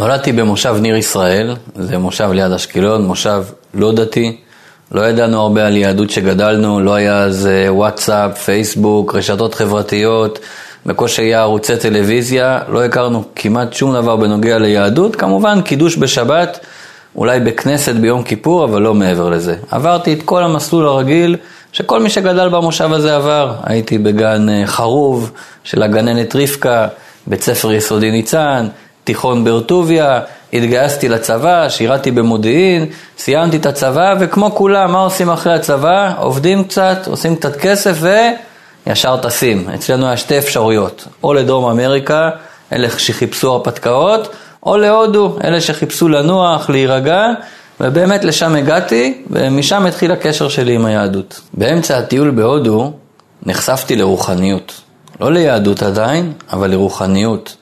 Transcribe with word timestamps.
נולדתי 0.00 0.32
במושב 0.32 0.76
ניר 0.80 0.96
ישראל, 0.96 1.56
זה 1.74 1.98
מושב 1.98 2.30
ליד 2.32 2.52
אשקלון, 2.52 3.06
מושב 3.06 3.44
לא 3.74 3.92
דתי. 3.92 4.36
לא 4.92 5.00
ידענו 5.00 5.40
הרבה 5.40 5.66
על 5.66 5.76
יהדות 5.76 6.10
שגדלנו, 6.10 6.80
לא 6.80 6.94
היה 6.94 7.22
אז 7.22 7.46
אה, 7.46 7.74
וואטסאפ, 7.74 8.38
פייסבוק, 8.38 9.14
רשתות 9.14 9.54
חברתיות, 9.54 10.38
בקושי 10.86 11.22
היה 11.22 11.40
ערוצי 11.40 11.76
טלוויזיה, 11.76 12.58
לא 12.68 12.84
הכרנו 12.84 13.24
כמעט 13.36 13.72
שום 13.72 13.94
דבר 13.94 14.16
בנוגע 14.16 14.58
ליהדות, 14.58 15.16
כמובן 15.16 15.62
קידוש 15.62 15.96
בשבת, 15.96 16.66
אולי 17.16 17.40
בכנסת 17.40 17.94
ביום 17.94 18.22
כיפור, 18.22 18.64
אבל 18.64 18.82
לא 18.82 18.94
מעבר 18.94 19.28
לזה. 19.28 19.56
עברתי 19.70 20.12
את 20.12 20.22
כל 20.22 20.42
המסלול 20.42 20.86
הרגיל 20.86 21.36
שכל 21.72 22.00
מי 22.00 22.10
שגדל 22.10 22.48
במושב 22.48 22.92
הזה 22.92 23.16
עבר. 23.16 23.54
הייתי 23.64 23.98
בגן 23.98 24.48
אה, 24.48 24.66
חרוב 24.66 25.32
של 25.64 25.82
הגננת 25.82 26.36
רבקה, 26.36 26.88
בית 27.26 27.42
ספר 27.42 27.72
יסודי 27.72 28.10
ניצן, 28.10 28.66
תיכון 29.10 29.44
ברטוביה, 29.44 30.20
התגייסתי 30.52 31.08
לצבא, 31.08 31.68
שירתי 31.68 32.10
במודיעין, 32.10 32.86
סיימתי 33.18 33.56
את 33.56 33.66
הצבא, 33.66 34.14
וכמו 34.20 34.54
כולם, 34.54 34.92
מה 34.92 34.98
עושים 34.98 35.30
אחרי 35.30 35.54
הצבא? 35.54 36.12
עובדים 36.18 36.64
קצת, 36.64 37.06
עושים 37.06 37.36
קצת 37.36 37.56
כסף 37.56 37.96
וישר 38.86 39.16
טסים. 39.16 39.68
אצלנו 39.74 40.06
היה 40.06 40.16
שתי 40.16 40.38
אפשרויות, 40.38 41.04
או 41.24 41.34
לדרום 41.34 41.70
אמריקה, 41.70 42.30
אלה 42.72 42.90
שחיפשו 42.98 43.52
הרפתקאות, 43.52 44.28
או 44.66 44.76
להודו, 44.76 45.38
אלה 45.44 45.60
שחיפשו 45.60 46.08
לנוח, 46.08 46.70
להירגע, 46.70 47.26
ובאמת 47.80 48.24
לשם 48.24 48.56
הגעתי, 48.56 49.22
ומשם 49.30 49.86
התחיל 49.86 50.12
הקשר 50.12 50.48
שלי 50.48 50.74
עם 50.74 50.86
היהדות. 50.86 51.40
באמצע 51.54 51.98
הטיול 51.98 52.30
בהודו 52.30 52.92
נחשפתי 53.42 53.96
לרוחניות. 53.96 54.72
לא 55.20 55.32
ליהדות 55.32 55.82
עדיין, 55.82 56.32
אבל 56.52 56.70
לרוחניות. 56.70 57.56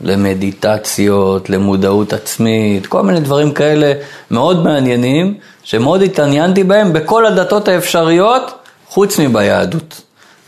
למדיטציות, 0.00 1.50
למודעות 1.50 2.12
עצמית, 2.12 2.86
כל 2.86 3.02
מיני 3.02 3.20
דברים 3.20 3.52
כאלה 3.52 3.92
מאוד 4.30 4.64
מעניינים, 4.64 5.34
שמאוד 5.62 6.02
התעניינתי 6.02 6.64
בהם 6.64 6.92
בכל 6.92 7.26
הדתות 7.26 7.68
האפשריות, 7.68 8.52
חוץ 8.88 9.18
מביהדות. 9.18 10.00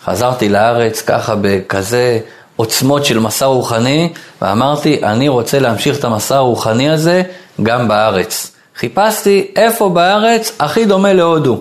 חזרתי 0.05 0.49
לארץ 0.49 1.03
ככה 1.03 1.35
בכזה 1.41 2.19
עוצמות 2.57 3.05
של 3.05 3.19
מסע 3.19 3.47
רוחני, 3.47 4.13
ואמרתי, 4.43 5.01
אני 5.03 5.29
רוצה 5.29 5.59
להמשיך 5.59 5.99
את 5.99 6.05
המסע 6.05 6.37
הרוחני 6.37 6.91
הזה 6.91 7.23
גם 7.63 7.89
בארץ. 7.89 8.53
חיפשתי 8.77 9.47
איפה 9.57 9.89
בארץ 9.89 10.53
הכי 10.61 10.85
דומה 10.85 11.13
להודו. 11.13 11.61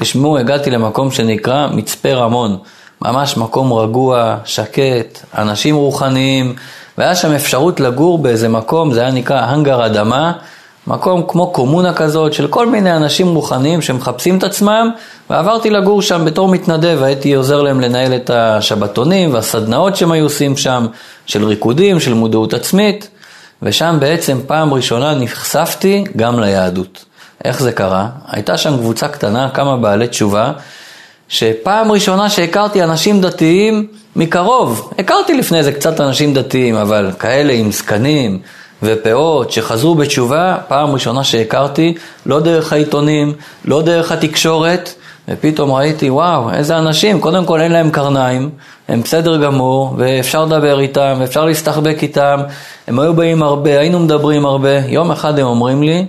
תשמעו, 0.00 0.38
הגעתי 0.38 0.70
למקום 0.70 1.10
שנקרא 1.10 1.66
מצפה 1.66 2.12
רמון. 2.12 2.58
ממש 3.02 3.36
מקום 3.36 3.72
רגוע, 3.72 4.36
שקט, 4.44 5.18
אנשים 5.38 5.74
רוחניים, 5.76 6.54
והיה 6.98 7.14
שם 7.14 7.32
אפשרות 7.32 7.80
לגור 7.80 8.18
באיזה 8.18 8.48
מקום, 8.48 8.92
זה 8.92 9.00
היה 9.00 9.10
נקרא 9.10 9.40
הנגר 9.40 9.86
אדמה, 9.86 10.32
מקום 10.86 11.22
כמו 11.28 11.50
קומונה 11.50 11.94
כזאת 11.94 12.32
של 12.32 12.46
כל 12.48 12.66
מיני 12.66 12.96
אנשים 12.96 13.34
רוחניים 13.34 13.82
שמחפשים 13.82 14.38
את 14.38 14.44
עצמם, 14.44 14.90
ועברתי 15.30 15.70
לגור 15.70 16.02
שם 16.02 16.24
בתור 16.24 16.48
מתנדב, 16.48 16.98
הייתי 17.02 17.34
עוזר 17.34 17.62
להם 17.62 17.80
לנהל 17.80 18.14
את 18.14 18.30
השבתונים 18.30 19.34
והסדנאות 19.34 19.96
שהם 19.96 20.12
היו 20.12 20.24
עושים 20.24 20.56
שם, 20.56 20.86
של 21.26 21.44
ריקודים, 21.44 22.00
של 22.00 22.14
מודעות 22.14 22.54
עצמית, 22.54 23.08
ושם 23.62 23.96
בעצם 24.00 24.40
פעם 24.46 24.74
ראשונה 24.74 25.14
נחשפתי 25.14 26.04
גם 26.16 26.40
ליהדות. 26.40 27.04
איך 27.44 27.60
זה 27.60 27.72
קרה? 27.72 28.08
הייתה 28.28 28.56
שם 28.56 28.76
קבוצה 28.76 29.08
קטנה, 29.08 29.48
כמה 29.54 29.76
בעלי 29.76 30.08
תשובה, 30.08 30.52
שפעם 31.28 31.92
ראשונה 31.92 32.30
שהכרתי 32.30 32.82
אנשים 32.82 33.20
דתיים 33.20 33.86
מקרוב, 34.16 34.92
הכרתי 34.98 35.34
לפני 35.34 35.62
זה 35.62 35.72
קצת 35.72 36.00
אנשים 36.00 36.34
דתיים, 36.34 36.74
אבל 36.74 37.10
כאלה 37.18 37.52
עם 37.52 37.72
זקנים 37.72 38.38
ופאות 38.82 39.50
שחזרו 39.50 39.94
בתשובה, 39.94 40.56
פעם 40.68 40.90
ראשונה 40.90 41.24
שהכרתי, 41.24 41.94
לא 42.26 42.40
דרך 42.40 42.72
העיתונים, 42.72 43.32
לא 43.64 43.82
דרך 43.82 44.12
התקשורת, 44.12 44.94
ופתאום 45.28 45.72
ראיתי, 45.72 46.10
וואו, 46.10 46.50
איזה 46.50 46.78
אנשים, 46.78 47.20
קודם 47.20 47.44
כל 47.44 47.60
אין 47.60 47.72
להם 47.72 47.90
קרניים, 47.90 48.50
הם 48.88 49.02
בסדר 49.02 49.36
גמור, 49.36 49.94
ואפשר 49.98 50.44
לדבר 50.44 50.80
איתם, 50.80 51.16
ואפשר 51.18 51.44
להסתחבק 51.44 51.98
איתם, 52.02 52.40
הם 52.86 52.98
היו 52.98 53.14
באים 53.14 53.42
הרבה, 53.42 53.78
היינו 53.78 54.00
מדברים 54.00 54.46
הרבה, 54.46 54.78
יום 54.78 55.10
אחד 55.10 55.38
הם 55.38 55.46
אומרים 55.46 55.82
לי, 55.82 56.06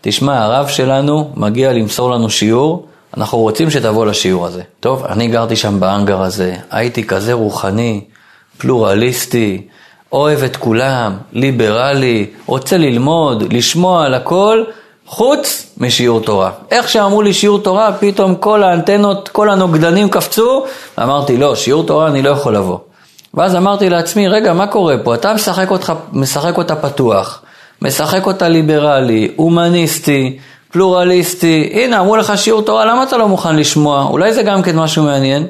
תשמע, 0.00 0.44
הרב 0.44 0.68
שלנו 0.68 1.30
מגיע 1.36 1.72
למסור 1.72 2.10
לנו 2.10 2.30
שיעור, 2.30 2.86
אנחנו 3.16 3.38
רוצים 3.38 3.70
שתבוא 3.70 4.06
לשיעור 4.06 4.46
הזה. 4.46 4.62
טוב, 4.80 5.04
אני 5.04 5.28
גרתי 5.28 5.56
שם 5.56 5.80
באנגר 5.80 6.22
הזה, 6.22 6.56
הייתי 6.70 7.06
כזה 7.06 7.32
רוחני, 7.32 8.00
פלורליסטי, 8.58 9.66
אוהב 10.12 10.42
את 10.42 10.56
כולם, 10.56 11.16
ליברלי, 11.32 12.26
רוצה 12.46 12.76
ללמוד, 12.76 13.52
לשמוע 13.52 14.04
על 14.04 14.14
הכל, 14.14 14.64
חוץ 15.06 15.66
משיעור 15.78 16.20
תורה. 16.20 16.50
איך 16.70 16.88
שאמרו 16.88 17.22
לי 17.22 17.32
שיעור 17.32 17.58
תורה, 17.58 17.92
פתאום 18.00 18.34
כל 18.34 18.62
האנטנות, 18.62 19.28
כל 19.28 19.50
הנוגדנים 19.50 20.08
קפצו, 20.08 20.64
אמרתי, 21.02 21.36
לא, 21.36 21.56
שיעור 21.56 21.86
תורה 21.86 22.06
אני 22.06 22.22
לא 22.22 22.30
יכול 22.30 22.56
לבוא. 22.56 22.78
ואז 23.34 23.56
אמרתי 23.56 23.90
לעצמי, 23.90 24.28
רגע, 24.28 24.52
מה 24.52 24.66
קורה 24.66 24.94
פה? 25.04 25.14
אתה 25.14 25.34
משחק, 25.34 25.70
אותך, 25.70 25.92
משחק 26.12 26.58
אותה 26.58 26.76
פתוח, 26.76 27.42
משחק 27.82 28.26
אותה 28.26 28.48
ליברלי, 28.48 29.32
הומניסטי, 29.36 30.38
פלורליסטי, 30.74 31.70
הנה 31.72 32.00
אמרו 32.00 32.16
לך 32.16 32.32
שיעור 32.36 32.62
תורה, 32.62 32.84
למה 32.84 33.02
אתה 33.02 33.16
לא 33.16 33.28
מוכן 33.28 33.56
לשמוע? 33.56 34.02
אולי 34.02 34.34
זה 34.34 34.42
גם 34.42 34.62
כן 34.62 34.76
משהו 34.76 35.04
מעניין? 35.04 35.46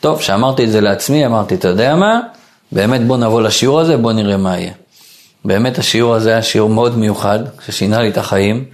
טוב, 0.00 0.18
כשאמרתי 0.18 0.64
את 0.64 0.70
זה 0.70 0.80
לעצמי, 0.80 1.26
אמרתי, 1.26 1.54
אתה 1.54 1.68
יודע 1.68 1.94
מה? 1.94 2.20
באמת 2.72 3.06
בוא 3.06 3.16
נבוא 3.16 3.42
לשיעור 3.42 3.80
הזה, 3.80 3.96
בוא 3.96 4.12
נראה 4.12 4.36
מה 4.36 4.58
יהיה. 4.58 4.72
באמת 5.44 5.78
השיעור 5.78 6.14
הזה 6.14 6.30
היה 6.30 6.42
שיעור 6.42 6.70
מאוד 6.70 6.98
מיוחד, 6.98 7.38
ששינה 7.66 8.02
לי 8.02 8.08
את 8.08 8.18
החיים. 8.18 8.64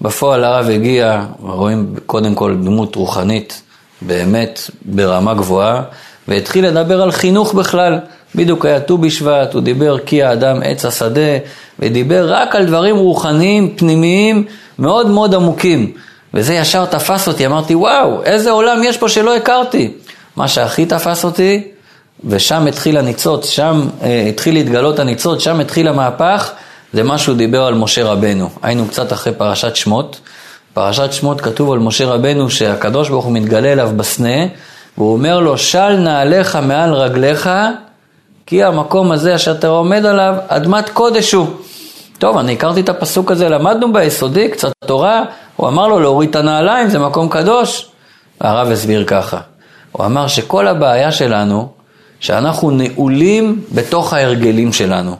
בפועל 0.00 0.44
הרב 0.44 0.70
הגיע, 0.70 1.24
רואים 1.40 1.94
קודם 2.06 2.34
כל 2.34 2.54
דמות 2.54 2.96
רוחנית, 2.96 3.62
באמת 4.02 4.60
ברמה 4.84 5.34
גבוהה, 5.34 5.82
והתחיל 6.28 6.66
לדבר 6.66 7.02
על 7.02 7.12
חינוך 7.12 7.54
בכלל. 7.54 7.98
בדיוק 8.34 8.66
היה 8.66 8.80
ט"ו 8.80 8.98
בשבט, 8.98 9.54
הוא 9.54 9.62
דיבר 9.62 9.98
כי 9.98 10.22
האדם 10.22 10.56
עץ 10.64 10.84
השדה, 10.84 11.38
ודיבר 11.78 12.32
רק 12.34 12.54
על 12.54 12.66
דברים 12.66 12.96
רוחניים, 12.96 13.74
פנימיים, 13.76 14.44
מאוד 14.78 15.06
מאוד 15.06 15.34
עמוקים. 15.34 15.92
וזה 16.34 16.54
ישר 16.54 16.84
תפס 16.84 17.28
אותי, 17.28 17.46
אמרתי, 17.46 17.74
וואו, 17.74 18.22
איזה 18.24 18.50
עולם 18.50 18.82
יש 18.84 18.96
פה 18.96 19.08
שלא 19.08 19.36
הכרתי. 19.36 19.92
מה 20.36 20.48
שהכי 20.48 20.86
תפס 20.86 21.24
אותי, 21.24 21.62
ושם 22.24 22.66
התחיל 22.66 22.96
הניצוץ, 22.96 23.48
שם 23.48 23.88
אה, 24.02 24.26
התחיל 24.28 24.54
להתגלות 24.54 24.98
הניצוץ, 24.98 25.40
שם 25.42 25.60
התחיל 25.60 25.88
המהפך, 25.88 26.50
זה 26.92 27.02
מה 27.02 27.18
שהוא 27.18 27.36
דיבר 27.36 27.64
על 27.64 27.74
משה 27.74 28.04
רבנו. 28.04 28.50
היינו 28.62 28.88
קצת 28.88 29.12
אחרי 29.12 29.32
פרשת 29.32 29.76
שמות. 29.76 30.20
פרשת 30.74 31.12
שמות 31.12 31.40
כתוב 31.40 31.72
על 31.72 31.78
משה 31.78 32.06
רבנו 32.06 32.50
שהקדוש 32.50 33.08
ברוך 33.08 33.24
הוא 33.24 33.32
מתגלה 33.32 33.72
אליו 33.72 33.90
בסנה, 33.96 34.46
והוא 34.98 35.12
אומר 35.12 35.40
לו, 35.40 35.58
של 35.58 35.96
נעליך 35.96 36.56
מעל 36.56 36.94
רגליך, 36.94 37.50
כי 38.46 38.64
המקום 38.64 39.12
הזה 39.12 39.38
שאתה 39.38 39.68
עומד 39.68 40.06
עליו, 40.06 40.34
אדמת 40.48 40.88
קודש 40.88 41.32
הוא. 41.32 41.46
טוב, 42.24 42.36
אני 42.36 42.52
הכרתי 42.52 42.80
את 42.80 42.88
הפסוק 42.88 43.30
הזה, 43.30 43.48
למדנו 43.48 43.92
ביסודי, 43.92 44.48
קצת 44.48 44.72
תורה, 44.86 45.22
הוא 45.56 45.68
אמר 45.68 45.88
לו 45.88 46.00
להוריד 46.00 46.30
את 46.30 46.36
הנעליים, 46.36 46.88
זה 46.88 46.98
מקום 46.98 47.28
קדוש. 47.28 47.88
הרב 48.40 48.70
הסביר 48.70 49.04
ככה, 49.04 49.38
הוא 49.92 50.06
אמר 50.06 50.26
שכל 50.26 50.68
הבעיה 50.68 51.12
שלנו, 51.12 51.68
שאנחנו 52.20 52.70
נעולים 52.70 53.62
בתוך 53.72 54.12
ההרגלים 54.12 54.72
שלנו, 54.72 55.16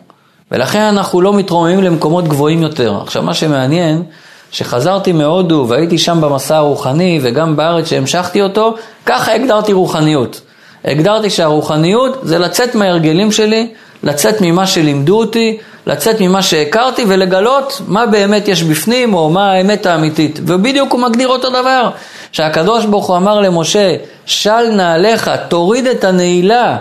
ולכן 0.53 0.81
אנחנו 0.81 1.20
לא 1.20 1.32
מתרוממים 1.32 1.82
למקומות 1.82 2.28
גבוהים 2.28 2.62
יותר. 2.62 3.00
עכשיו, 3.03 3.22
מה 3.22 3.34
שמעניין, 3.34 4.03
שחזרתי 4.50 5.12
מהודו 5.12 5.66
והייתי 5.69 5.98
שם 5.98 6.20
במסע 6.20 6.56
הרוחני 6.56 7.20
וגם 7.22 7.56
בארץ 7.56 7.88
שהמשכתי 7.88 8.43
אותו, 8.43 8.75
ככה 9.06 9.34
הגדרתי 9.34 9.72
רוחניות. 9.72 10.41
הגדרתי 10.84 11.31
שהרוחניות 11.31 12.19
זה 12.22 12.38
לצאת 12.38 12.75
מההרגלים 12.75 13.32
שלי, 13.32 13.72
לצאת 14.03 14.41
ממה 14.41 14.66
שלימדו 14.66 15.19
אותי, 15.19 15.59
לצאת 15.87 16.21
ממה 16.21 16.43
שהכרתי 16.43 17.05
ולגלות 17.09 17.81
מה 17.87 18.06
באמת 18.06 18.49
יש 18.49 18.62
בפנים 18.62 19.14
או 19.14 19.31
מה 19.31 19.53
האמת 19.53 19.87
האמיתית. 19.87 20.41
ובדיוק 20.47 20.93
הוא 20.93 21.00
מגדיר 21.00 21.29
אותו 21.29 21.50
דבר, 21.50 21.91
שהקדוש 22.32 22.85
ברוך 22.85 23.06
הוא 23.06 23.17
אמר 23.17 23.41
למשה, 23.41 23.97
של 24.26 24.70
נעליך, 24.73 25.31
תוריד 25.49 25.87
את 25.87 26.05
הנעילה 26.05 26.76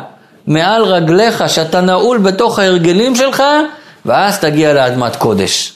מעל 0.48 0.84
רגליך 0.84 1.44
שאתה 1.50 1.82
נעול 1.82 2.18
בתוך 2.18 2.60
ההרגלים 2.60 3.16
שלך, 3.16 3.44
ואז 4.06 4.40
תגיע 4.40 4.74
לאדמת 4.74 5.16
קודש. 5.16 5.74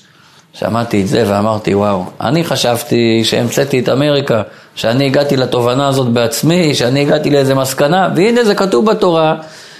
שמעתי 0.53 1.01
את 1.01 1.07
זה 1.07 1.23
ואמרתי, 1.27 1.75
וואו, 1.75 2.05
אני 2.21 2.43
חשבתי 2.43 3.21
שהמצאתי 3.23 3.79
את 3.79 3.89
אמריקה, 3.89 4.41
שאני 4.75 5.05
הגעתי 5.05 5.37
לתובנה 5.37 5.87
הזאת 5.87 6.07
בעצמי, 6.07 6.75
שאני 6.75 7.01
הגעתי 7.01 7.29
לאיזה 7.29 7.55
מסקנה, 7.55 8.09
והנה 8.15 8.43
זה 8.43 8.55
כתוב 8.55 8.85
בתורה, 8.85 9.35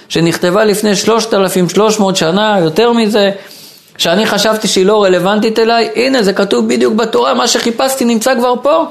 שנכתבה 0.08 0.64
לפני 0.64 0.96
3,300 0.96 2.16
שנה, 2.16 2.58
יותר 2.60 2.92
מזה, 2.92 3.30
שאני 3.98 4.26
חשבתי 4.26 4.68
שהיא 4.68 4.86
לא 4.86 5.04
רלוונטית 5.04 5.58
אליי, 5.58 5.90
הנה 5.96 6.22
זה 6.22 6.32
כתוב 6.32 6.68
בדיוק 6.68 6.94
בתורה, 6.94 7.34
מה 7.34 7.48
שחיפשתי 7.48 8.04
נמצא 8.04 8.34
כבר 8.34 8.54
פה. 8.62 8.84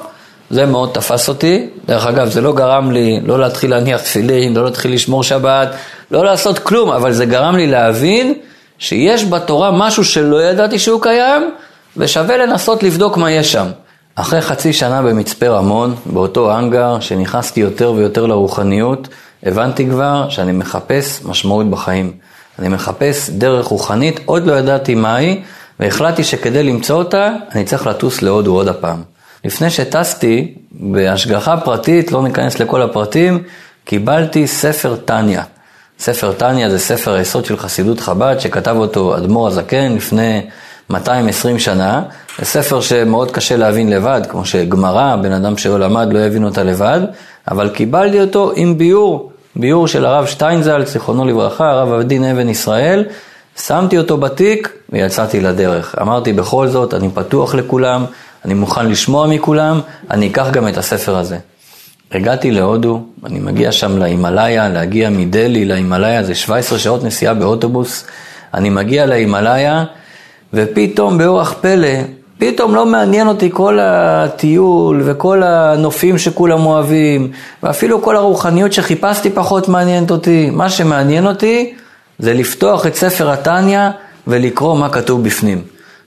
זה 0.50 0.66
מאוד 0.66 0.90
תפס 0.94 1.30
אותי, 1.30 1.68
דרך 1.86 2.06
אגב 2.06 2.30
זה 2.30 2.42
לא 2.42 2.54
גרם 2.54 2.92
לי 2.92 3.20
לא 3.26 3.40
להתחיל 3.40 3.72
להניח 3.72 4.02
תפילין, 4.02 4.56
לא 4.56 4.66
להתחיל 4.66 4.94
לשמור 4.94 5.24
שבת, 5.24 5.68
לא 6.12 6.26
לעשות 6.26 6.60
כלום, 6.60 6.90
אבל 6.90 7.14
זה 7.14 7.26
גרם 7.26 7.56
לי 7.56 7.68
להבין 7.68 8.34
שיש 8.80 9.26
בתורה 9.26 9.72
משהו 9.72 10.06
שלא 10.06 10.44
ידעתי 10.44 10.80
שהוא 10.80 11.02
קיים, 11.02 11.52
ושווה 11.98 12.38
לנסות 12.38 12.84
לבדוק 12.84 13.18
מה 13.18 13.32
יש 13.32 13.52
שם. 13.52 13.68
אחרי 14.16 14.42
חצי 14.42 14.74
שנה 14.74 15.02
במצפה 15.02 15.48
רמון, 15.48 15.96
באותו 16.06 16.52
האנגר, 16.52 17.00
שנכנסתי 17.00 17.60
יותר 17.60 17.92
ויותר 17.92 18.26
לרוחניות, 18.26 19.08
הבנתי 19.44 19.86
כבר 19.90 20.30
שאני 20.30 20.52
מחפש 20.52 21.22
משמעות 21.26 21.70
בחיים. 21.70 22.14
אני 22.60 22.70
מחפש 22.70 23.30
דרך 23.30 23.66
רוחנית, 23.66 24.20
עוד 24.26 24.48
לא 24.48 24.54
ידעתי 24.54 24.96
מהי, 24.96 25.42
והחלטתי 25.80 26.24
שכדי 26.24 26.64
למצוא 26.64 26.96
אותה, 26.96 27.32
אני 27.56 27.64
צריך 27.64 27.88
לטוס 27.88 28.22
להודו 28.22 28.54
עוד 28.54 28.68
הפעם. 28.68 29.04
לפני 29.46 29.70
שטסתי, 29.70 30.56
בהשגחה 30.72 31.58
פרטית, 31.58 32.12
לא 32.12 32.24
ניכנס 32.24 32.60
לכל 32.60 32.82
הפרטים, 32.82 33.44
קיבלתי 33.86 34.48
ספר 34.48 34.96
טניה. 34.96 35.44
ספר 36.00 36.34
טניה 36.34 36.70
זה 36.70 36.80
ספר 36.80 37.14
היסוד 37.14 37.46
של 37.46 37.58
חסידות 37.58 38.00
חב"ד, 38.00 38.36
שכתב 38.40 38.76
אותו 38.78 39.18
אדמו"ר 39.18 39.48
הזקן 39.48 39.96
לפני 39.96 40.42
220 40.90 41.60
שנה. 41.60 42.02
זה 42.40 42.46
ספר 42.46 42.82
שמאוד 42.82 43.32
קשה 43.32 43.58
להבין 43.58 43.90
לבד, 43.90 44.22
כמו 44.30 44.46
שגמרא, 44.46 45.16
בן 45.16 45.32
אדם 45.32 45.58
שלא 45.58 45.80
למד 45.80 46.08
לא 46.12 46.20
יבין 46.20 46.44
אותה 46.44 46.64
לבד, 46.64 47.00
אבל 47.52 47.70
קיבלתי 47.70 48.22
אותו 48.22 48.52
עם 48.56 48.78
ביור, 48.78 49.32
ביור 49.56 49.88
של 49.88 50.06
הרב 50.06 50.26
שטיינזל, 50.26 50.86
זיכרונו 50.86 51.26
לברכה, 51.26 51.70
הרב 51.70 51.94
אבדין 51.94 52.24
אבן 52.24 52.50
ישראל, 52.50 53.04
שמתי 53.58 53.98
אותו 53.98 54.18
בתיק 54.18 54.74
ויצאתי 54.90 55.40
לדרך. 55.40 55.96
אמרתי 56.02 56.34
בכל 56.34 56.68
זאת, 56.68 56.94
אני 56.94 57.10
פתוח 57.14 57.56
לכולם, 57.56 58.06
אני 58.46 58.54
מוכן 58.54 58.86
לשמוע 58.86 59.28
מכולם, 59.28 59.80
אני 60.12 60.28
אקח 60.28 60.50
גם 60.52 60.68
את 60.68 60.78
הספר 60.78 61.18
הזה. 61.18 61.38
הגעתי 62.12 62.52
להודו, 62.52 63.02
אני 63.26 63.40
מגיע 63.40 63.72
שם 63.72 63.98
להימאליה, 63.98 64.70
להגיע 64.70 65.10
מדלי 65.10 65.66
להימאליה, 65.66 66.24
זה 66.24 66.36
17 66.36 66.80
שעות 66.80 67.04
נסיעה 67.04 67.34
באוטובוס. 67.34 68.06
אני 68.54 68.70
מגיע 68.70 69.06
להימאליה, 69.06 69.86
ופתאום 70.54 71.18
באורח 71.18 71.54
פלא, 71.62 71.90
פתאום 72.38 72.76
לא 72.76 72.86
מעניין 72.86 73.28
אותי 73.28 73.50
כל 73.54 73.80
הטיול 73.82 75.02
וכל 75.06 75.44
הנופים 75.44 76.18
שכולם 76.18 76.66
אוהבים, 76.66 77.32
ואפילו 77.64 78.02
כל 78.02 78.16
הרוחניות 78.16 78.74
שחיפשתי 78.74 79.30
פחות 79.30 79.68
מעניינת 79.68 80.12
אותי. 80.12 80.50
מה 80.50 80.70
שמעניין 80.70 81.28
אותי 81.28 81.74
זה 82.20 82.34
לפתוח 82.34 82.88
את 82.88 82.96
ספר 82.96 83.32
התניא 83.32 83.90
ולקרוא 84.28 84.78
מה 84.78 84.90
כתוב 84.90 85.24
בפנים. 85.24 85.62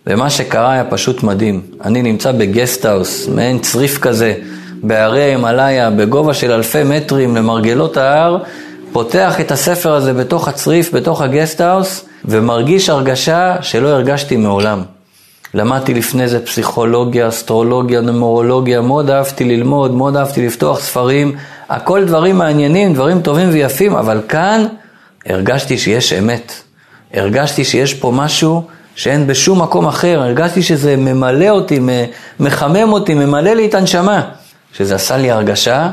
ומה 0.07 0.31
שקרה 0.31 0.73
היה 0.73 0.85
פשוט 0.85 1.23
מדהים. 1.23 1.61
אני 1.85 2.03
נמצא 2.03 2.33
בגסטהאוס, 2.33 3.29
מעין 3.29 3.59
צריף 3.59 3.99
כזה, 3.99 4.35
בהרי 4.83 5.23
הימאליה, 5.23 5.91
בגובה 5.91 6.35
של 6.35 6.53
אלפי 6.53 6.83
מטרים 6.85 7.37
למרגלות 7.37 7.97
ההר, 7.97 8.39
פותח 8.93 9.41
את 9.41 9.51
הספר 9.51 9.95
הזה 9.95 10.13
בתוך 10.13 10.49
הצריף, 10.49 10.95
בתוך 10.95 11.23
הגסטהאוס, 11.23 12.05
ומרגיש 12.25 12.89
הרגשה 12.89 13.57
שלא 13.61 13.89
הרגשתי 13.89 14.37
מעולם. 14.37 14.83
למדתי 15.55 15.95
לפני 15.95 16.29
זה 16.29 16.47
פסיכולוגיה, 16.47 17.29
אסטרולוגיה, 17.29 18.01
נומרולוגיה, 18.01 18.81
מאוד 18.81 19.11
אהבתי 19.11 19.45
ללמוד, 19.45 19.95
מאוד 19.95 20.17
אהבתי 20.17 20.47
לפתוח 20.47 20.81
ספרים, 20.81 21.37
הכל 21.69 22.05
דברים 22.05 22.39
מעניינים, 22.39 22.95
דברים 22.95 23.21
טובים 23.21 23.49
ויפים, 23.53 23.95
אבל 23.95 24.21
כאן 24.29 24.67
הרגשתי 25.27 25.79
שיש 25.79 26.13
אמת. 26.13 26.53
הרגשתי 27.15 27.65
שיש 27.65 27.95
פה 27.95 28.13
משהו 28.15 28.63
שאין 28.95 29.27
בשום 29.27 29.63
מקום 29.63 29.87
אחר, 29.87 30.23
הרגשתי 30.23 30.63
שזה 30.63 30.97
ממלא 30.97 31.49
אותי, 31.49 31.81
מחמם 32.41 32.93
אותי, 32.93 33.15
ממלא 33.15 33.53
לי 33.53 33.67
את 33.67 33.75
הנשמה. 33.75 34.23
שזה 34.73 34.95
עשה 34.95 35.17
לי 35.17 35.31
הרגשה 35.31 35.91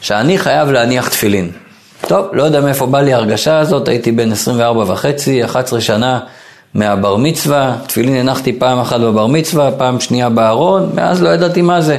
שאני 0.00 0.38
חייב 0.38 0.70
להניח 0.70 1.08
תפילין. 1.08 1.50
טוב, 2.00 2.26
לא 2.32 2.42
יודע 2.42 2.60
מאיפה 2.60 2.86
בא 2.86 3.00
לי 3.00 3.12
ההרגשה 3.12 3.58
הזאת, 3.58 3.88
הייתי 3.88 4.12
בן 4.12 4.32
24 4.32 4.84
וחצי, 4.92 5.44
11 5.44 5.80
שנה 5.80 6.20
מהבר 6.74 7.16
מצווה, 7.16 7.76
תפילין 7.86 8.16
הנחתי 8.16 8.58
פעם 8.58 8.78
אחת 8.78 9.00
בבר 9.00 9.26
מצווה, 9.26 9.70
פעם 9.70 10.00
שנייה 10.00 10.28
בארון, 10.28 10.90
מאז 10.94 11.22
לא 11.22 11.28
ידעתי 11.28 11.62
מה 11.62 11.80
זה. 11.80 11.98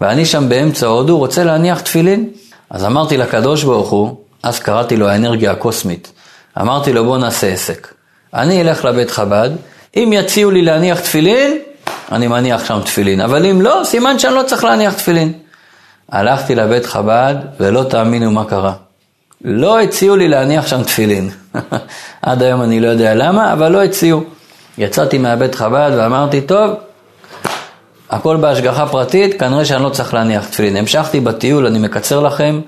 ואני 0.00 0.26
שם 0.26 0.48
באמצע 0.48 0.86
הודו 0.86 1.18
רוצה 1.18 1.44
להניח 1.44 1.80
תפילין. 1.80 2.28
אז 2.70 2.84
אמרתי 2.84 3.16
לקדוש 3.16 3.64
ברוך 3.64 3.90
הוא, 3.90 4.16
אז 4.42 4.58
קראתי 4.58 4.96
לו 4.96 5.08
האנרגיה 5.08 5.50
הקוסמית, 5.50 6.12
אמרתי 6.60 6.92
לו 6.92 7.04
בוא 7.04 7.18
נעשה 7.18 7.46
עסק. 7.46 7.88
אני 8.34 8.60
אלך 8.60 8.84
לבית 8.84 9.10
חב"ד, 9.10 9.50
אם 9.96 10.10
יציעו 10.14 10.50
לי 10.50 10.62
להניח 10.62 11.00
תפילין, 11.00 11.58
אני 12.12 12.28
מניח 12.28 12.64
שם 12.64 12.80
תפילין, 12.84 13.20
אבל 13.20 13.46
אם 13.46 13.62
לא, 13.62 13.80
סימן 13.84 14.18
שאני 14.18 14.34
לא 14.34 14.42
צריך 14.42 14.64
להניח 14.64 14.94
תפילין. 14.94 15.32
הלכתי 16.12 16.54
לבית 16.54 16.86
חב"ד 16.86 17.34
ולא 17.60 17.82
תאמינו 17.82 18.30
מה 18.30 18.44
קרה. 18.44 18.72
לא 19.44 19.80
הציעו 19.80 20.16
לי 20.16 20.28
להניח 20.28 20.66
שם 20.66 20.82
תפילין. 20.82 21.30
עד 22.22 22.42
היום 22.42 22.62
אני 22.62 22.80
לא 22.80 22.86
יודע 22.86 23.14
למה, 23.14 23.52
אבל 23.52 23.72
לא 23.72 23.82
הציעו. 23.82 24.22
יצאתי 24.78 25.18
מהבית 25.18 25.54
חב"ד 25.54 25.90
ואמרתי, 25.96 26.40
טוב, 26.40 26.70
הכל 28.10 28.36
בהשגחה 28.36 28.86
פרטית, 28.86 29.40
כנראה 29.40 29.64
שאני 29.64 29.82
לא 29.82 29.88
צריך 29.88 30.14
להניח 30.14 30.48
תפילין. 30.48 30.76
המשכתי 30.76 31.20
בטיול, 31.20 31.66
אני 31.66 31.78
מקצר 31.78 32.20
לכם. 32.20 32.60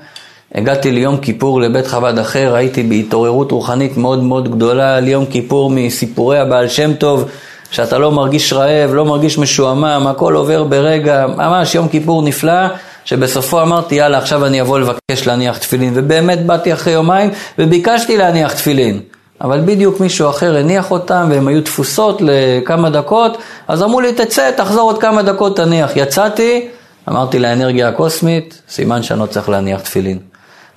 הגעתי 0.54 0.92
ליום 0.92 1.16
כיפור 1.16 1.60
לבית 1.60 1.86
חב"ד 1.86 2.18
אחר, 2.18 2.54
הייתי 2.54 2.82
בהתעוררות 2.82 3.52
רוחנית 3.52 3.96
מאוד 3.96 4.22
מאוד 4.22 4.56
גדולה 4.56 4.96
על 4.96 5.08
יום 5.08 5.26
כיפור 5.26 5.70
מסיפורי 5.70 6.38
הבעל 6.38 6.68
שם 6.68 6.94
טוב, 6.94 7.28
שאתה 7.70 7.98
לא 7.98 8.10
מרגיש 8.10 8.52
רעב, 8.52 8.94
לא 8.94 9.04
מרגיש 9.04 9.38
משועמם, 9.38 10.06
הכל 10.10 10.34
עובר 10.34 10.64
ברגע, 10.64 11.26
ממש 11.26 11.74
יום 11.74 11.88
כיפור 11.88 12.22
נפלא. 12.22 12.66
שבסופו 13.04 13.62
אמרתי, 13.62 13.94
יאללה, 13.94 14.18
עכשיו 14.18 14.46
אני 14.46 14.60
אבוא 14.60 14.78
לבקש 14.78 15.26
להניח 15.26 15.58
תפילין, 15.58 15.92
ובאמת 15.96 16.46
באתי 16.46 16.72
אחרי 16.72 16.92
יומיים 16.92 17.30
וביקשתי 17.58 18.16
להניח 18.16 18.52
תפילין. 18.52 19.00
אבל 19.40 19.60
בדיוק 19.64 20.00
מישהו 20.00 20.30
אחר 20.30 20.56
הניח 20.56 20.90
אותם 20.90 21.28
והם 21.30 21.48
היו 21.48 21.62
תפוסות 21.62 22.22
לכמה 22.24 22.90
דקות, 22.90 23.38
אז 23.68 23.82
אמרו 23.82 24.00
לי, 24.00 24.12
תצא, 24.12 24.50
תחזור 24.50 24.90
עוד 24.90 25.00
כמה 25.00 25.22
דקות, 25.22 25.56
תניח. 25.56 25.90
יצאתי, 25.96 26.68
אמרתי 27.08 27.38
לאנרגיה 27.38 27.88
הקוסמית, 27.88 28.62
סימן 28.68 29.02
שאני 29.02 29.20
לא 29.20 29.26
צריך 29.26 29.48
להניח 29.48 29.80
תפילין. 29.80 30.18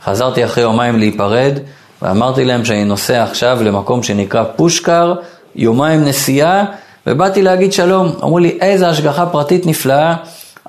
חזרתי 0.06 0.45
אחרי 0.45 0.63
יומיים 0.63 1.00
להיפרד, 1.00 1.60
ואמרתי 2.01 2.45
להם 2.45 2.66
שאני 2.66 2.86
נוסע 2.86 3.24
עכשיו 3.24 3.57
למקום 3.62 4.04
שנקרא 4.04 4.44
פושקר, 4.56 5.13
יומיים 5.56 6.06
נסיעה, 6.06 6.63
ובאתי 7.07 7.42
להגיד 7.42 7.74
שלום. 7.74 8.12
אמרו 8.24 8.39
לי, 8.39 8.57
איזה 8.62 8.89
השגחה 8.89 9.25
פרטית 9.25 9.66
נפלאה. 9.66 10.16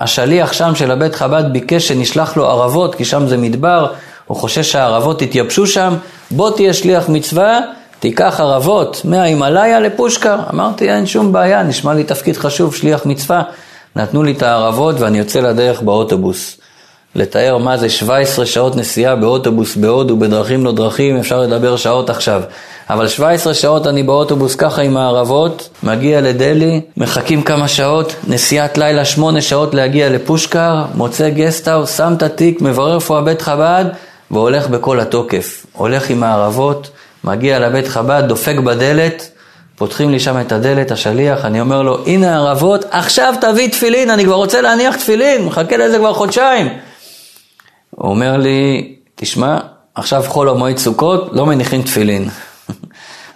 השליח 0.01 0.53
שם 0.53 0.75
של 0.75 0.91
הבית 0.91 1.15
חב"ד 1.15 1.45
ביקש 1.53 1.89
שנשלח 1.89 2.37
לו 2.37 2.47
ערבות, 2.47 2.95
כי 2.95 3.05
שם 3.05 3.27
זה 3.27 3.37
מדבר, 3.37 3.87
הוא 4.27 4.37
חושש 4.37 4.73
שהערבות 4.73 5.23
יתייבשו 5.23 5.67
שם, 5.67 5.95
בוא 6.31 6.51
תהיה 6.51 6.73
שליח 6.73 7.09
מצווה, 7.09 7.61
תיקח 8.01 8.41
ערבות 8.41 9.01
מההימאליה 9.05 9.81
לפושקר. 9.81 10.39
אמרתי, 10.53 10.91
אין 10.91 11.07
שום 11.07 11.33
בעיה, 11.33 11.63
נשמע 11.63 11.95
לי 11.95 12.05
תפקיד 12.05 12.37
חשוב, 12.37 12.75
שליח 12.75 13.07
מצווה. 13.07 13.43
נתנו 13.97 14.23
לי 14.23 14.33
את 14.33 14.43
הערבות 14.43 15.01
ואני 15.01 15.19
יוצא 15.19 15.41
לדרך 15.41 15.83
באוטובוס. 15.83 16.57
לתאר 17.15 17.59
מה 17.59 17.77
זה 17.77 17.89
17 17.89 18.47
שעות 18.47 18.77
נסיעה 18.77 19.17
באוטובוס 19.17 19.77
בהודו, 19.77 20.17
בדרכים 20.17 20.65
לא 20.65 20.73
דרכים, 20.73 21.17
אפשר 21.17 21.41
לדבר 21.41 21.77
שעות 21.77 22.11
עכשיו. 22.11 22.43
אבל 22.91 23.09
17 23.09 23.55
שעות 23.55 23.87
אני 23.87 24.03
באוטובוס 24.03 24.55
ככה 24.55 24.83
עם 24.83 24.97
הערבות, 24.97 25.69
מגיע 25.83 26.21
לדלי, 26.21 26.81
מחכים 26.97 27.43
כמה 27.43 27.69
שעות, 27.69 28.15
נסיעת 28.27 28.79
לילה 28.79 29.05
8 29.05 29.41
שעות 29.41 29.75
להגיע 29.75 30.09
לפושקר, 30.09 30.85
מוצא 30.95 31.29
גסטהאוס, 31.29 31.97
שם 31.97 32.15
את 32.17 32.23
התיק, 32.23 32.61
מברר 32.61 32.95
איפה 32.95 33.19
הבית 33.19 33.43
חב"ד, 33.43 33.85
והולך 34.31 34.69
בכל 34.69 35.01
התוקף. 35.01 35.67
הולך 35.73 36.11
עם 36.11 36.23
הערבות, 36.23 36.91
מגיע 37.25 37.59
לבית 37.59 37.89
חב"ד, 37.89 38.23
דופק 38.29 38.57
בדלת, 38.59 39.31
פותחים 39.77 40.11
לי 40.11 40.21
שם 40.21 40.41
את 40.41 40.53
הדלת, 40.53 40.91
השליח, 40.91 41.45
אני 41.45 41.61
אומר 41.61 41.83
לו, 41.83 42.07
הנה 42.07 42.37
הערבות, 42.37 42.85
עכשיו 42.91 43.35
תביא 43.41 43.69
תפילין, 43.69 44.11
אני 44.11 44.25
כבר 44.25 44.35
רוצה 44.35 44.61
להניח 44.61 44.97
תפילין, 44.97 45.45
מחכה 45.45 45.77
לזה 45.77 45.99
כבר 45.99 46.13
חודשיים. 46.13 46.69
הוא 47.91 48.11
אומר 48.11 48.37
לי, 48.37 48.95
תשמע, 49.15 49.59
עכשיו 49.95 50.25
חול 50.27 50.49
המועד 50.49 50.79
סוכות, 50.79 51.29
לא 51.33 51.47
מניחים 51.47 51.83
תפילין. 51.83 52.29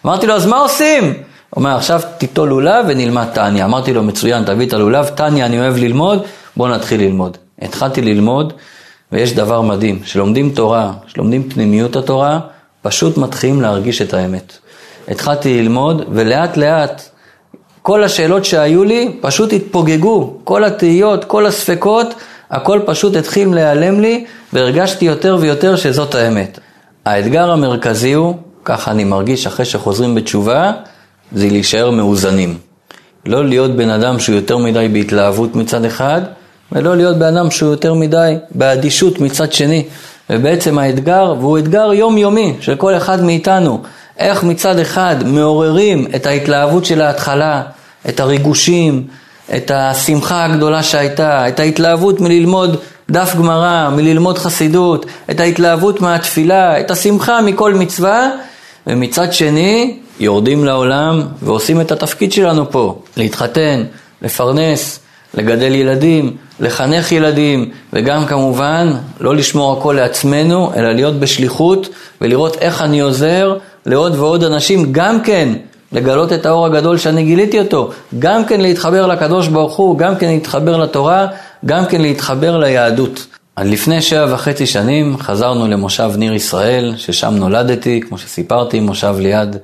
אמרתי 0.06 0.26
לו, 0.26 0.34
אז 0.34 0.46
מה 0.46 0.56
עושים? 0.56 1.04
הוא 1.04 1.12
אומר, 1.56 1.76
עכשיו 1.76 2.00
תיטול 2.18 2.48
לולב 2.48 2.84
ונלמד 2.88 3.26
טניה. 3.34 3.64
אמרתי 3.64 3.92
לו, 3.92 4.02
מצוין, 4.02 4.44
תביא 4.44 4.66
את 4.66 4.72
הלולב, 4.72 5.06
טניה 5.06 5.46
אני 5.46 5.60
אוהב 5.60 5.76
ללמוד, 5.76 6.22
בוא 6.56 6.68
נתחיל 6.68 7.00
ללמוד. 7.00 7.36
התחלתי 7.62 8.02
ללמוד, 8.02 8.52
ויש 9.12 9.32
דבר 9.32 9.60
מדהים, 9.60 10.00
שלומדים 10.04 10.50
תורה, 10.50 10.92
שלומדים 11.06 11.48
פנימיות 11.50 11.96
התורה, 11.96 12.40
פשוט 12.82 13.18
מתחילים 13.18 13.62
להרגיש 13.62 14.02
את 14.02 14.14
האמת. 14.14 14.58
התחלתי 15.08 15.62
ללמוד, 15.62 16.02
ולאט 16.12 16.56
לאט 16.56 17.02
כל 17.82 18.04
השאלות 18.04 18.44
שהיו 18.44 18.84
לי 18.84 19.16
פשוט 19.20 19.52
התפוגגו, 19.52 20.36
כל 20.44 20.64
התהיות, 20.64 21.24
כל 21.24 21.46
הספקות, 21.46 22.14
הכל 22.50 22.80
פשוט 22.86 23.16
התחיל 23.16 23.54
להיעלם 23.54 24.00
לי, 24.00 24.24
והרגשתי 24.52 25.04
יותר 25.04 25.36
ויותר 25.40 25.76
שזאת 25.76 26.14
האמת. 26.14 26.58
האתגר 27.06 27.50
המרכזי 27.50 28.12
הוא, 28.12 28.34
ככה 28.64 28.90
אני 28.90 29.04
מרגיש 29.04 29.46
אחרי 29.46 29.64
שחוזרים 29.64 30.14
בתשובה, 30.14 30.72
זה 31.32 31.46
להישאר 31.50 31.90
מאוזנים. 31.90 32.58
לא 33.26 33.44
להיות 33.44 33.70
בן 33.76 33.90
אדם 33.90 34.18
שהוא 34.18 34.36
יותר 34.36 34.56
מדי 34.58 34.88
בהתלהבות 34.92 35.56
מצד 35.56 35.84
אחד, 35.84 36.20
ולא 36.72 36.96
להיות 36.96 37.16
בן 37.16 37.36
אדם 37.36 37.50
שהוא 37.50 37.70
יותר 37.70 37.94
מדי 37.94 38.34
באדישות 38.50 39.20
מצד 39.20 39.52
שני. 39.52 39.84
ובעצם 40.30 40.78
האתגר, 40.78 41.34
והוא 41.40 41.58
אתגר 41.58 41.92
יומיומי 41.92 42.56
של 42.60 42.76
כל 42.76 42.96
אחד 42.96 43.24
מאיתנו, 43.24 43.82
איך 44.18 44.44
מצד 44.44 44.78
אחד 44.78 45.16
מעוררים 45.26 46.06
את 46.14 46.26
ההתלהבות 46.26 46.84
של 46.84 47.00
ההתחלה, 47.00 47.62
את 48.08 48.20
הריגושים, 48.20 49.06
את 49.56 49.70
השמחה 49.74 50.44
הגדולה 50.44 50.82
שהייתה, 50.82 51.48
את 51.48 51.60
ההתלהבות 51.60 52.20
מללמוד 52.20 52.76
דף 53.10 53.34
גמרא, 53.38 53.90
מללמוד 53.96 54.38
חסידות, 54.38 55.06
את 55.30 55.40
ההתלהבות 55.40 56.00
מהתפילה, 56.00 56.80
את 56.80 56.90
השמחה 56.90 57.40
מכל 57.40 57.74
מצווה, 57.74 58.30
ומצד 58.90 59.32
שני 59.32 59.96
יורדים 60.20 60.64
לעולם 60.64 61.22
ועושים 61.42 61.80
את 61.80 61.92
התפקיד 61.92 62.32
שלנו 62.32 62.70
פה, 62.70 63.02
להתחתן, 63.16 63.84
לפרנס, 64.22 65.00
לגדל 65.34 65.74
ילדים, 65.74 66.36
לחנך 66.60 67.12
ילדים, 67.12 67.70
וגם 67.92 68.26
כמובן 68.26 68.92
לא 69.20 69.34
לשמור 69.34 69.78
הכל 69.78 69.92
לעצמנו, 69.92 70.72
אלא 70.76 70.92
להיות 70.92 71.20
בשליחות 71.20 71.88
ולראות 72.20 72.56
איך 72.56 72.82
אני 72.82 73.00
עוזר 73.00 73.56
לעוד 73.86 74.18
ועוד 74.18 74.44
אנשים 74.44 74.92
גם 74.92 75.20
כן 75.20 75.48
לגלות 75.92 76.32
את 76.32 76.46
האור 76.46 76.66
הגדול 76.66 76.98
שאני 76.98 77.24
גיליתי 77.24 77.58
אותו, 77.58 77.90
גם 78.18 78.44
כן 78.44 78.60
להתחבר 78.60 79.06
לקדוש 79.06 79.48
ברוך 79.48 79.76
הוא, 79.76 79.98
גם 79.98 80.16
כן 80.16 80.26
להתחבר 80.26 80.76
לתורה, 80.76 81.26
גם 81.66 81.86
כן 81.86 82.00
להתחבר 82.00 82.58
ליהדות. 82.58 83.26
לפני 83.64 84.02
שבע 84.02 84.34
וחצי 84.34 84.66
שנים 84.66 85.16
חזרנו 85.18 85.68
למושב 85.68 86.10
ניר 86.16 86.34
ישראל, 86.34 86.94
ששם 86.96 87.34
נולדתי, 87.34 88.00
כמו 88.08 88.18
שסיפרתי, 88.18 88.80
מושב 88.80 89.14
ליד 89.18 89.56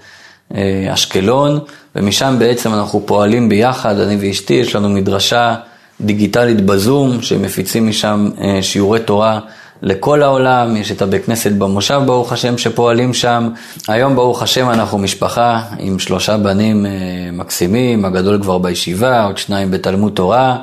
אה, 0.54 0.88
אשקלון, 0.94 1.58
ומשם 1.96 2.36
בעצם 2.38 2.74
אנחנו 2.74 3.06
פועלים 3.06 3.48
ביחד, 3.48 4.00
אני 4.00 4.16
ואשתי, 4.20 4.54
יש 4.54 4.76
לנו 4.76 4.88
מדרשה 4.88 5.54
דיגיטלית 6.00 6.66
בזום, 6.66 7.22
שמפיצים 7.22 7.88
משם 7.88 8.30
אה, 8.40 8.58
שיעורי 8.62 9.00
תורה 9.00 9.40
לכל 9.82 10.22
העולם, 10.22 10.76
יש 10.76 10.92
את 10.92 11.02
הבית 11.02 11.24
כנסת 11.24 11.52
במושב 11.52 12.00
ברוך 12.06 12.32
השם 12.32 12.58
שפועלים 12.58 13.14
שם. 13.14 13.48
היום 13.88 14.16
ברוך 14.16 14.42
השם 14.42 14.70
אנחנו 14.70 14.98
משפחה 14.98 15.60
עם 15.78 15.98
שלושה 15.98 16.36
בנים 16.36 16.86
אה, 16.86 16.90
מקסימים, 17.32 18.04
הגדול 18.04 18.42
כבר 18.42 18.58
בישיבה, 18.58 19.24
עוד 19.24 19.38
שניים 19.38 19.70
בתלמוד 19.70 20.12
תורה. 20.12 20.56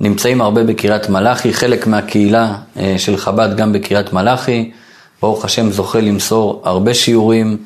נמצאים 0.00 0.40
הרבה 0.40 0.64
בקריית 0.64 1.08
מלאכי, 1.08 1.52
חלק 1.52 1.86
מהקהילה 1.86 2.54
של 2.96 3.16
חב"ד 3.16 3.56
גם 3.56 3.72
בקריית 3.72 4.12
מלאכי. 4.12 4.70
ברוך 5.22 5.44
השם 5.44 5.70
זוכה 5.70 6.00
למסור 6.00 6.62
הרבה 6.64 6.94
שיעורים. 6.94 7.56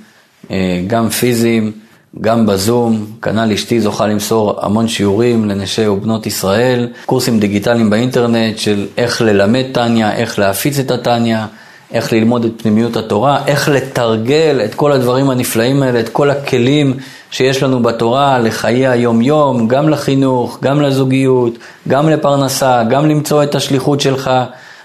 אה, 0.51 0.83
גם 0.87 1.09
פיזיים, 1.09 1.73
גם 2.21 2.47
בזום, 2.47 3.07
כנ"ל 3.23 3.53
אשתי 3.53 3.81
זוכה 3.81 4.07
למסור 4.07 4.65
המון 4.65 4.89
שיעורים 4.89 5.45
לנשי 5.45 5.87
ובנות 5.87 6.27
ישראל, 6.27 6.89
קורסים 7.07 7.41
דיגיטליים 7.41 7.91
באינטרנט 7.91 8.59
של 8.59 8.87
איך 8.97 9.23
ללמד 9.23 9.65
טניה, 9.73 10.17
איך 10.17 10.39
להפיץ 10.39 10.79
את 10.79 10.91
הטניה, 10.91 11.47
איך 11.93 12.13
ללמוד 12.13 12.45
את 12.45 12.53
פנימיות 12.57 12.97
התורה, 12.97 13.47
איך 13.47 13.69
לתרגל 13.69 14.61
את 14.65 14.75
כל 14.75 14.93
הדברים 14.93 15.31
הנפלאים 15.31 15.83
האלה, 15.83 16.01
את 16.01 16.09
כל 16.09 16.31
הכלים 16.31 16.97
שיש 17.33 17.63
לנו 17.63 17.83
בתורה 17.83 18.39
לחיי 18.39 18.87
היום-יום, 18.87 19.69
גם 19.69 19.89
לחינוך, 19.89 20.59
גם 20.63 20.81
לזוגיות, 20.81 21.59
גם 21.89 22.09
לפרנסה, 22.09 22.83
גם 22.91 23.09
למצוא 23.09 23.43
את 23.43 23.55
השליחות 23.55 24.01
שלך. 24.01 24.31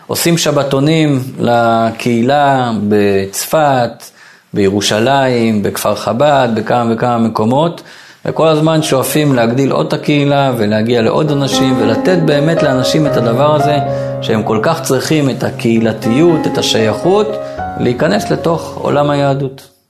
עושים 0.08 0.38
שבתונים 0.38 1.20
לקהילה 1.40 2.72
בצפת, 2.88 4.04
בירושלים, 4.54 5.64
בכפר 5.64 5.96
חב"ד, 5.96 6.50
בכמה 6.56 6.94
וכמה 6.94 7.18
מקומות, 7.18 7.82
וכל 8.26 8.48
הזמן 8.48 8.82
שואפים 8.82 9.36
להגדיל 9.36 9.72
עוד 9.72 9.86
את 9.86 9.94
הקהילה 9.94 10.54
ולהגיע 10.58 11.02
לעוד 11.02 11.32
אנשים 11.32 11.82
ולתת 11.82 12.18
באמת 12.26 12.64
לאנשים 12.64 13.08
את 13.08 13.18
הדבר 13.18 13.56
הזה 13.56 13.78
שהם 14.22 14.44
כל 14.44 14.60
כך 14.64 14.82
צריכים 14.82 15.30
את 15.30 15.44
הקהילתיות, 15.44 16.48
את 16.48 16.58
השייכות, 16.58 17.28
להיכנס 17.80 18.32
לתוך 18.32 18.78
עולם 18.82 19.10
היהדות. 19.10 19.77